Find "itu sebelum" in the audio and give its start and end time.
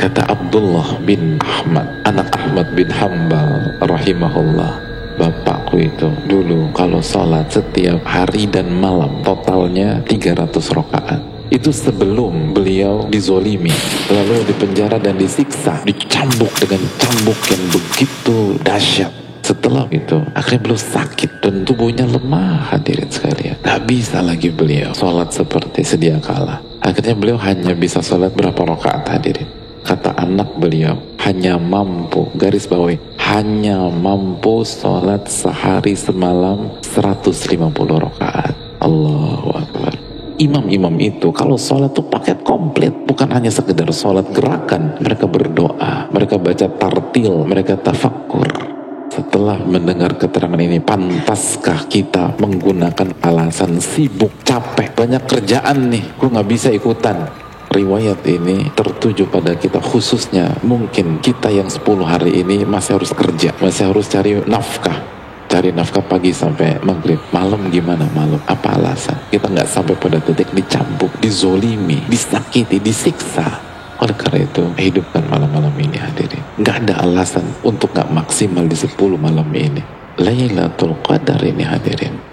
11.52-12.56